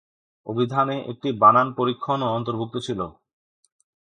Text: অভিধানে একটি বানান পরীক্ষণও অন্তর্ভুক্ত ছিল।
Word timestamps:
অভিধানে 0.47 0.95
একটি 1.11 1.29
বানান 1.41 1.67
পরীক্ষণও 1.73 2.33
অন্তর্ভুক্ত 2.33 2.75
ছিল। 2.77 2.99